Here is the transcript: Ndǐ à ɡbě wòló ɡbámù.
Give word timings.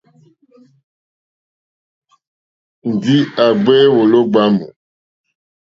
Ndǐ 2.93 3.17
à 3.43 3.45
ɡbě 3.61 3.75
wòló 3.95 4.19
ɡbámù. 4.29 4.63